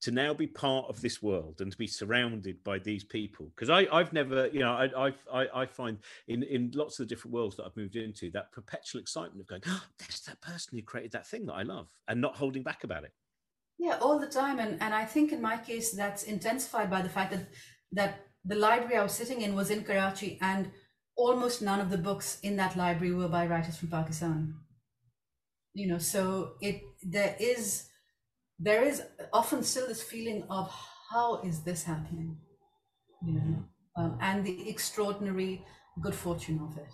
[0.00, 3.50] to now be part of this world and to be surrounded by these people.
[3.54, 7.14] Because I I've never you know I I I find in in lots of the
[7.14, 10.78] different worlds that I've moved into that perpetual excitement of going oh, there's that person
[10.78, 13.12] who created that thing that I love and not holding back about it.
[13.78, 17.08] Yeah, all the time, and and I think in my case that's intensified by the
[17.08, 17.48] fact that
[17.92, 20.70] that the library I was sitting in was in Karachi and
[21.16, 24.54] almost none of the books in that library were by writers from Pakistan.
[25.74, 27.89] You know so it there is
[28.60, 30.70] there is often still this feeling of
[31.10, 32.36] how is this happening
[33.24, 34.02] you know mm-hmm.
[34.02, 35.64] um, and the extraordinary
[36.00, 36.92] good fortune of it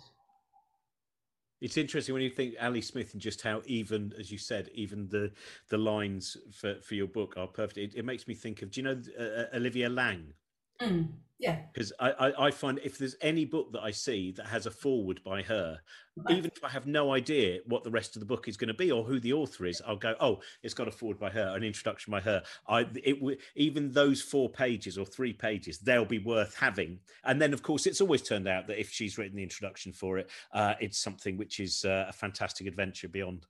[1.59, 5.07] it's interesting when you think Ali Smith and just how even, as you said, even
[5.09, 5.31] the
[5.69, 7.77] the lines for, for your book are perfect.
[7.77, 10.33] It, it makes me think of, do you know uh, uh Olivia Laing?
[10.81, 11.09] Mm.
[11.39, 11.59] Yeah.
[11.71, 14.71] Because I, I, I, find if there's any book that I see that has a
[14.71, 15.79] foreword by her,
[16.15, 16.35] right.
[16.35, 18.73] even if I have no idea what the rest of the book is going to
[18.73, 21.55] be or who the author is, I'll go, oh, it's got a foreword by her,
[21.55, 22.41] an introduction by her.
[22.67, 26.99] I it even those four pages or three pages, they'll be worth having.
[27.23, 30.17] And then, of course, it's always turned out that if she's written the introduction for
[30.17, 33.45] it, uh, it's something which is uh, a fantastic adventure beyond.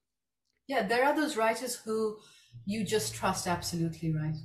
[0.67, 2.17] Yeah, there are those writers who
[2.65, 4.35] you just trust absolutely, right?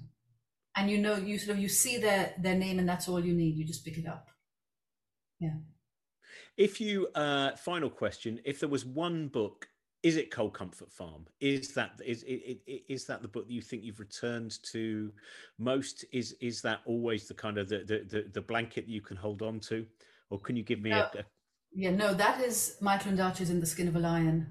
[0.76, 3.34] And you know you sort of you see their their name and that's all you
[3.34, 3.56] need.
[3.56, 4.28] You just pick it up.
[5.40, 5.56] Yeah.
[6.56, 9.66] If you uh final question if there was one book
[10.02, 11.26] is it cold comfort farm?
[11.40, 12.56] Is that is is,
[12.88, 15.12] is that the book that you think you've returned to
[15.58, 16.04] most?
[16.12, 19.42] Is is that always the kind of the the, the blanket that you can hold
[19.42, 19.86] on to?
[20.30, 21.24] Or can you give me a, a...
[21.74, 24.46] yeah no that is michael ondaatje's in the skin of a lion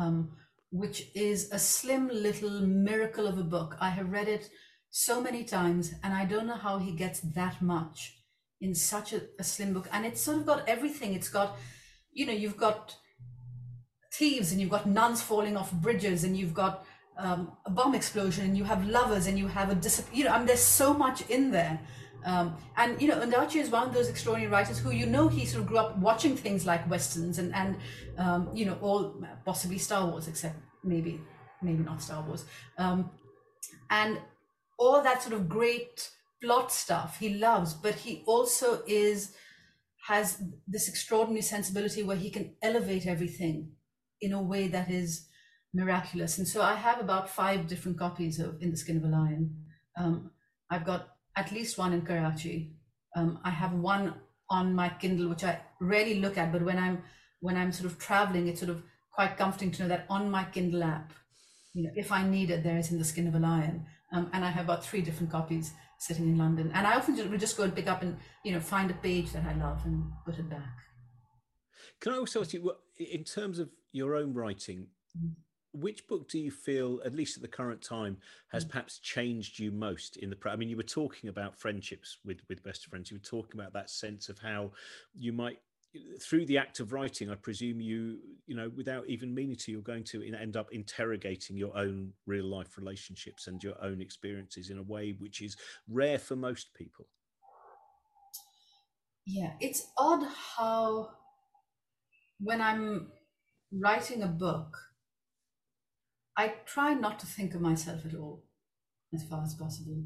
[0.00, 0.30] um,
[0.70, 3.76] which is a slim little miracle of a book.
[3.80, 4.50] I have read it
[4.96, 8.16] so many times, and I don't know how he gets that much
[8.60, 9.88] in such a, a slim book.
[9.90, 11.14] And it's sort of got everything.
[11.14, 11.56] It's got,
[12.12, 12.94] you know, you've got
[14.12, 16.86] thieves and you've got nuns falling off bridges and you've got
[17.18, 20.30] um, a bomb explosion and you have lovers and you have a dis- you know
[20.30, 21.80] I mean there's so much in there
[22.24, 25.44] um, and you know Ondaatje is one of those extraordinary writers who you know he
[25.44, 27.76] sort of grew up watching things like westerns and and
[28.18, 31.20] um, you know all possibly Star Wars except maybe
[31.62, 32.44] maybe not Star Wars
[32.78, 33.10] um,
[33.90, 34.18] and
[34.78, 36.10] all that sort of great
[36.42, 39.34] plot stuff he loves, but he also is
[40.06, 43.72] has this extraordinary sensibility where he can elevate everything
[44.20, 45.26] in a way that is
[45.72, 46.36] miraculous.
[46.36, 49.56] And so I have about five different copies of In the Skin of a Lion.
[49.98, 50.30] Um,
[50.70, 52.76] I've got at least one in Karachi.
[53.16, 54.14] Um, I have one
[54.50, 57.02] on my Kindle, which I rarely look at, but when I'm
[57.40, 60.44] when I'm sort of traveling, it's sort of quite comforting to know that on my
[60.44, 61.12] Kindle app,
[61.74, 63.86] you know, if I need it, there is in the skin of a lion.
[64.14, 66.70] Um, and I have about three different copies sitting in London.
[66.72, 68.94] And I often just, will just go and pick up and you know find a
[68.94, 70.78] page that I love and put it back.
[72.00, 74.86] Can I also ask you, in terms of your own writing,
[75.16, 75.32] mm-hmm.
[75.72, 78.18] which book do you feel, at least at the current time,
[78.52, 78.70] has mm-hmm.
[78.70, 80.36] perhaps changed you most in the?
[80.46, 83.10] I mean, you were talking about friendships with with best friends.
[83.10, 84.70] You were talking about that sense of how
[85.12, 85.58] you might
[86.20, 89.82] through the act of writing, I presume you, you know, without even meaning to, you're
[89.82, 94.78] going to end up interrogating your own real life relationships and your own experiences in
[94.78, 95.56] a way which is
[95.88, 97.06] rare for most people.
[99.26, 100.26] Yeah, it's odd
[100.56, 101.10] how
[102.40, 103.12] when I'm
[103.72, 104.76] writing a book,
[106.36, 108.44] I try not to think of myself at all
[109.14, 110.02] as far as possible.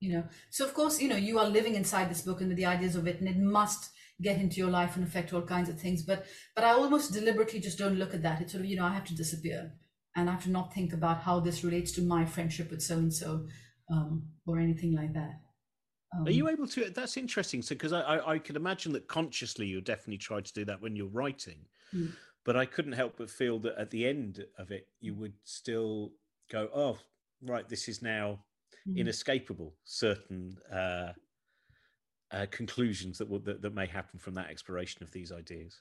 [0.00, 2.66] You know, so of course, you know, you are living inside this book and the
[2.66, 3.90] ideas of it, and it must
[4.20, 6.02] get into your life and affect all kinds of things.
[6.02, 8.40] But but I almost deliberately just don't look at that.
[8.40, 9.72] It's sort of, you know, I have to disappear
[10.14, 12.98] and I have to not think about how this relates to my friendship with so
[12.98, 13.46] and so
[14.46, 15.40] or anything like that.
[16.16, 16.90] Um, Are you able to?
[16.90, 17.62] That's interesting.
[17.62, 20.80] So, because I, I, I could imagine that consciously you definitely try to do that
[20.80, 21.58] when you're writing,
[21.94, 22.12] mm.
[22.44, 26.12] but I couldn't help but feel that at the end of it, you would still
[26.50, 26.98] go, "Oh,
[27.42, 28.40] right, this is now
[28.86, 28.96] mm.
[28.98, 31.12] inescapable." Certain uh,
[32.32, 35.80] uh, conclusions that, will, that that may happen from that exploration of these ideas.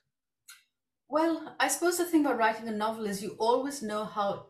[1.09, 4.47] Well, I suppose the thing about writing a novel is you always know how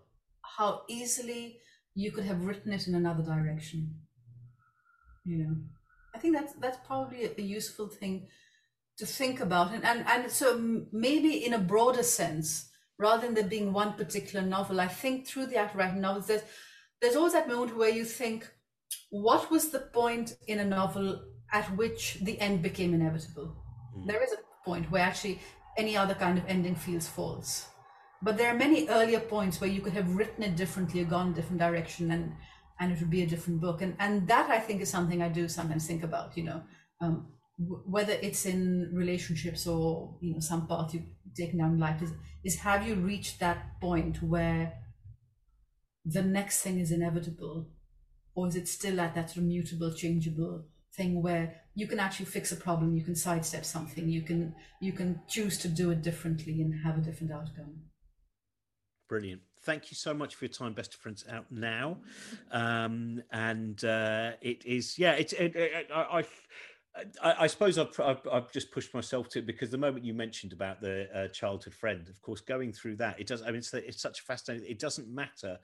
[0.57, 1.59] how easily
[1.93, 3.95] you could have written it in another direction
[5.25, 5.55] you know
[6.15, 8.27] i think that's that's probably a, a useful thing
[8.97, 13.43] to think about and, and and so maybe in a broader sense rather than there
[13.43, 16.43] being one particular novel i think through the act of writing novels there's
[17.01, 18.49] there's always that moment where you think
[19.09, 21.21] what was the point in a novel
[21.53, 23.55] at which the end became inevitable
[23.97, 24.07] mm.
[24.07, 25.39] there is a point where actually
[25.77, 27.67] any other kind of ending feels false
[28.23, 31.31] but there are many earlier points where you could have written it differently or gone
[31.31, 32.33] a different direction and
[32.81, 33.81] and it would be a different book.
[33.81, 36.35] And and that I think is something I do sometimes think about.
[36.35, 36.63] You know,
[36.99, 37.27] um,
[37.59, 42.01] w- whether it's in relationships or you know some path you've taken down in life
[42.01, 42.11] is
[42.43, 44.73] is have you reached that point where
[46.03, 47.69] the next thing is inevitable,
[48.33, 52.25] or is it still at that sort of mutable, changeable thing where you can actually
[52.25, 56.01] fix a problem, you can sidestep something, you can you can choose to do it
[56.01, 57.81] differently and have a different outcome.
[59.07, 60.73] Brilliant thank you so much for your time.
[60.73, 61.97] Best of Friends out now,
[62.51, 65.13] um, and uh, it is yeah.
[65.13, 66.23] It's it, it, I,
[67.21, 70.13] I, I suppose I've, I've, I've, just pushed myself to it because the moment you
[70.13, 73.41] mentioned about the uh, childhood friend, of course, going through that, it does.
[73.41, 74.69] I mean, it's, it's such a fascinating.
[74.69, 75.57] It doesn't matter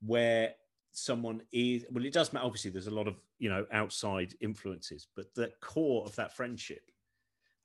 [0.00, 0.54] where
[0.98, 1.84] someone is.
[1.90, 2.46] Well, it does matter.
[2.46, 6.90] Obviously, there's a lot of you know outside influences, but the core of that friendship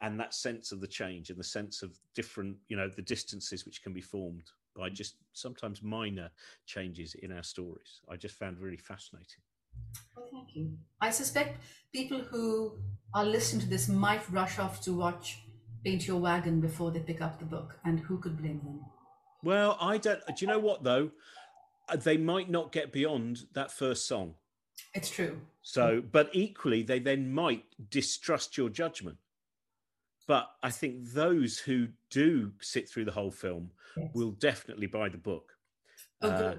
[0.01, 3.65] and that sense of the change and the sense of different, you know, the distances
[3.65, 4.43] which can be formed
[4.75, 4.93] by mm.
[4.93, 6.29] just sometimes minor
[6.65, 8.01] changes in our stories.
[8.09, 9.41] I just found really fascinating.
[10.15, 10.77] Well, thank you.
[10.99, 11.63] I suspect
[11.93, 12.77] people who
[13.13, 15.39] are listening to this might rush off to watch
[15.85, 18.81] Paint Your Wagon before they pick up the book, and who could blame them?
[19.43, 20.21] Well, I don't.
[20.27, 21.11] Do you know what though?
[21.89, 24.35] Uh, they might not get beyond that first song.
[24.93, 25.41] It's true.
[25.61, 29.17] So, but equally, they then might distrust your judgment.
[30.27, 34.09] But I think those who do sit through the whole film yes.
[34.13, 35.53] will definitely buy the book.
[36.21, 36.55] Oh, uh,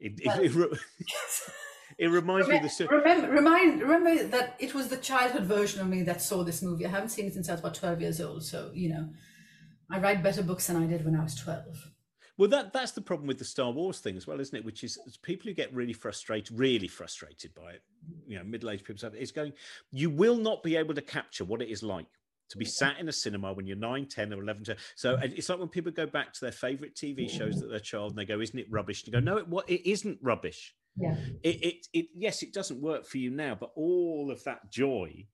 [0.00, 0.78] it, it, it,
[1.98, 2.86] it, reminds remember, me of the.
[2.88, 6.86] Remember, remind, remember that it was the childhood version of me that saw this movie.
[6.86, 8.42] I haven't seen it since I was about 12 years old.
[8.44, 9.08] So, you know,
[9.90, 11.90] I write better books than I did when I was 12.
[12.40, 14.64] Well, that that's the problem with the Star Wars thing as well, isn't it?
[14.64, 17.82] Which is people who get really frustrated, really frustrated by it.
[18.26, 19.10] You know, middle-aged people.
[19.12, 19.52] It's going.
[19.92, 22.06] You will not be able to capture what it is like
[22.48, 24.64] to be sat in a cinema when you're 9 10 or 11
[24.96, 25.22] so mm.
[25.36, 28.18] it's like when people go back to their favorite tv shows that their child and
[28.18, 31.14] they go isn't it rubbish and you go no it what it isn't rubbish yeah
[31.44, 35.24] it, it, it yes it doesn't work for you now but all of that joy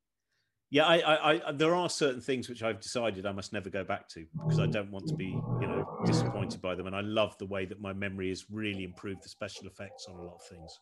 [0.71, 3.71] yeah I, I i uh, there are certain things which i've decided i must never
[3.71, 5.27] go back to because i don't want to be
[5.61, 8.85] you know disappointed by them and i love the way that my memory has really
[8.85, 10.81] improved the special effects on a lot of things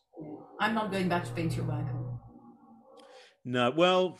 [0.59, 2.17] i'm not going back to paint your wagon
[3.45, 4.17] no well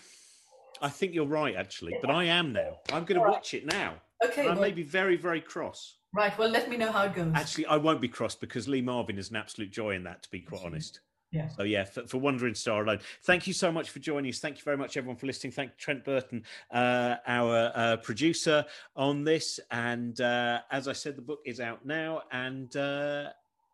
[0.81, 2.77] I think you're right, actually, but I am now.
[2.91, 3.95] I'm going to watch it now.
[4.23, 4.43] Okay.
[4.43, 5.97] I well, may be very, very cross.
[6.13, 6.37] Right.
[6.37, 7.31] Well, let me know how it goes.
[7.33, 10.29] Actually, I won't be cross because Lee Marvin is an absolute joy in that, to
[10.29, 10.67] be quite mm-hmm.
[10.67, 11.01] honest.
[11.35, 11.49] Yeah.
[11.49, 12.99] So yeah, for, for, Wandering Star alone.
[13.23, 14.39] Thank you so much for joining us.
[14.39, 15.51] Thank you very much, everyone, for listening.
[15.51, 18.65] Thank Trent Burton, uh, our uh, producer,
[18.95, 19.59] on this.
[19.69, 23.31] And uh, as I said, the book is out now, and uh,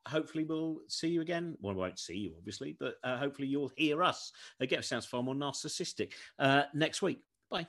[0.07, 1.55] hopefully we'll see you again.
[1.61, 4.31] Well, we won't see you, obviously, but uh, hopefully you'll hear us.
[4.59, 7.19] Again, sounds far more narcissistic uh, next week.
[7.51, 7.67] Bye.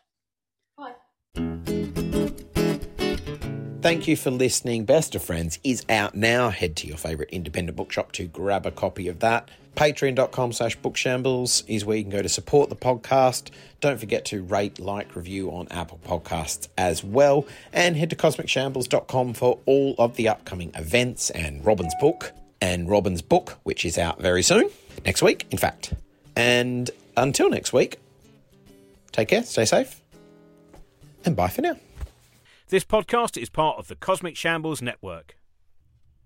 [0.78, 1.71] Bye.
[3.83, 4.85] Thank you for listening.
[4.85, 6.51] Best of Friends is out now.
[6.51, 9.49] Head to your favourite independent bookshop to grab a copy of that.
[9.74, 13.51] Patreon.com slash bookshambles is where you can go to support the podcast.
[13.80, 17.45] Don't forget to rate, like, review on Apple Podcasts as well.
[17.72, 23.20] And head to cosmicshambles.com for all of the upcoming events and Robin's book and Robin's
[23.20, 24.70] book, which is out very soon.
[25.05, 25.93] Next week, in fact.
[26.37, 27.99] And until next week,
[29.11, 30.01] take care, stay safe,
[31.24, 31.76] and bye for now.
[32.72, 35.36] This podcast is part of the Cosmic Shambles Network.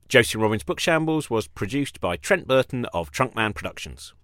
[0.08, 4.14] Josie Robbins Book Shambles was produced by Trent Burton of Trunkman Productions.